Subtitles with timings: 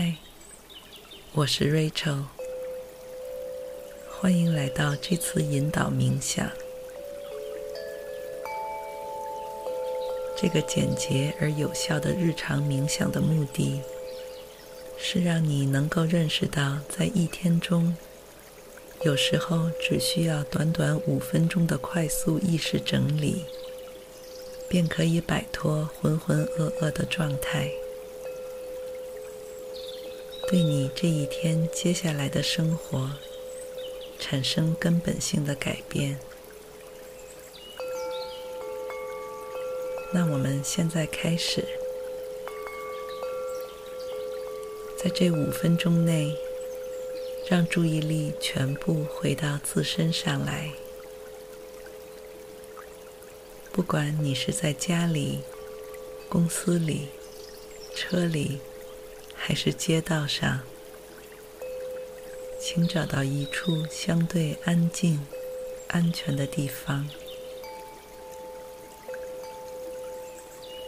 [0.00, 0.14] 嗨，
[1.32, 2.22] 我是 Rachel，
[4.08, 6.48] 欢迎来到这次引导冥想。
[10.40, 13.80] 这个简洁而有效的日常冥想的目的，
[14.96, 17.96] 是让你能够认识到，在一天中，
[19.02, 23.44] 有时候只需要短短五分钟的快速意识整理，
[24.68, 27.68] 便可以摆脱浑浑噩噩的状态。
[30.50, 33.10] 对你这一天接下来的生活
[34.18, 36.18] 产生根本性的改变。
[40.10, 41.62] 那我们现在开始，
[44.96, 46.34] 在这五分钟内，
[47.46, 50.72] 让注意力全部回到自身上来。
[53.70, 55.40] 不管你是在家里、
[56.26, 57.08] 公司里、
[57.94, 58.58] 车里，
[59.48, 60.60] 还是街道上，
[62.60, 65.26] 请找到一处相对安静、
[65.88, 67.08] 安全的地方。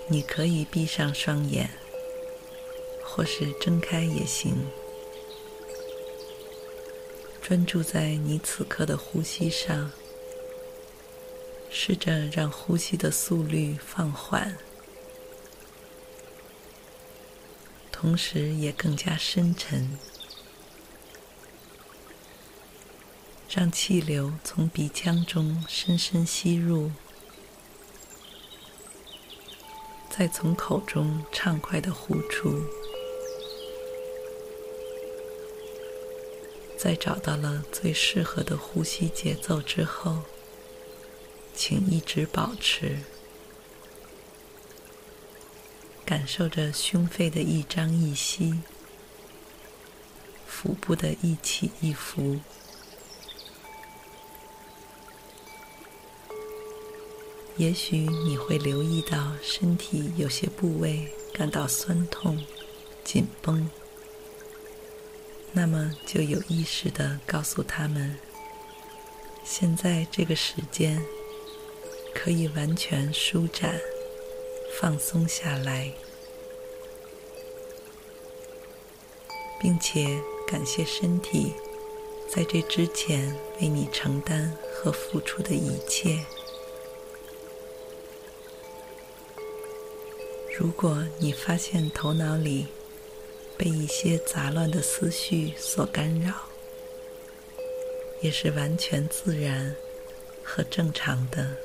[0.09, 1.71] 你可以闭上双眼，
[3.03, 4.67] 或是睁开也行。
[7.41, 9.91] 专注在你此刻的呼吸上，
[11.71, 14.55] 试着让呼吸的速率放缓。
[18.01, 19.99] 同时也更加深沉，
[23.51, 26.93] 让气流从鼻腔中深深吸入，
[30.09, 32.65] 再从口中畅快的呼出。
[36.79, 40.23] 在找到了最适合的呼吸节奏之后，
[41.55, 43.01] 请一直保持。
[46.11, 48.59] 感受着胸肺的一张一吸，
[50.45, 52.41] 腹部的一起一伏。
[57.57, 62.45] 也许你会留意到身体有些部位感到酸痛、
[63.05, 63.71] 紧绷，
[65.53, 68.19] 那么就有意识地告诉他们：
[69.45, 71.01] 现在这个时间
[72.13, 73.81] 可以完全舒展。
[74.79, 75.93] 放松下来，
[79.61, 81.53] 并且感谢身体
[82.29, 86.25] 在这之前为你承担和付出的一切。
[90.59, 92.67] 如果你发现头脑里
[93.57, 96.35] 被一些杂乱的思绪所干扰，
[98.21, 99.75] 也是完全自然
[100.43, 101.57] 和正常的。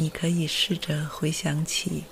[0.00, 2.04] 你可以试着回想起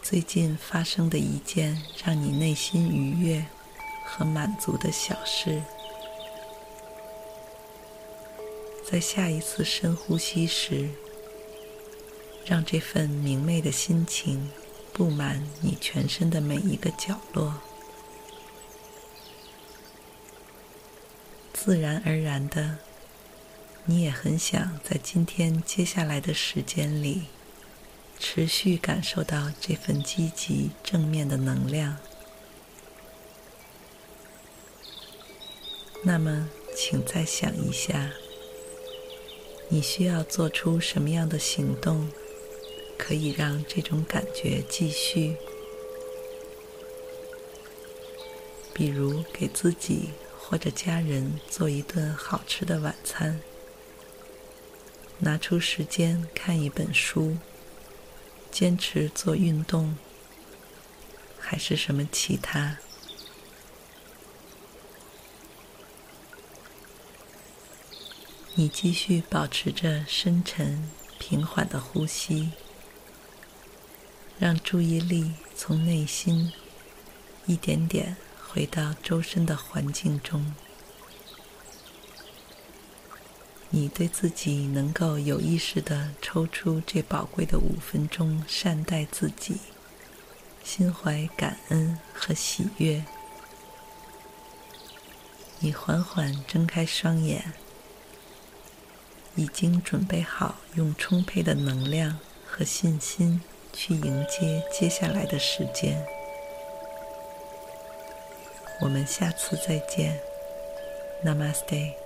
[0.00, 3.44] 最近发生的一件让你内心愉悦
[4.06, 5.60] 和满足的小事。
[8.88, 10.90] 在下一次深呼吸时，
[12.46, 14.48] 让这份明媚的心情
[14.92, 17.54] 布满你全身的每一个角落，
[21.52, 22.78] 自然而然的。
[23.84, 27.22] 你也很想在今天接下来的时间里，
[28.18, 31.96] 持续感受到这份积极正面的能量。
[36.04, 38.12] 那么，请再想一下，
[39.68, 42.08] 你需要做出什么样的行动，
[42.96, 45.36] 可以让这种感觉继续？
[48.72, 53.40] 比如，给自己或者家人做一顿好吃的晚餐。
[55.24, 57.36] 拿出时间看一本书，
[58.50, 59.96] 坚持做运动，
[61.38, 62.78] 还是什么其他？
[68.56, 70.90] 你继续保持着深沉、
[71.20, 72.50] 平缓的呼吸，
[74.40, 76.52] 让注意力从内心
[77.46, 80.52] 一点点回到周身的环境中。
[83.74, 89.56] 你对自己能够有意识地抽出这宝贵的五分钟，善待自己，
[90.62, 93.02] 心怀感恩和喜悦。
[95.60, 97.54] 你缓缓睁开双眼，
[99.36, 103.40] 已经准备好用充沛的能量和信心
[103.72, 106.04] 去迎接接下来的时间。
[108.82, 110.20] 我们下次再见
[111.24, 112.01] ，Namaste。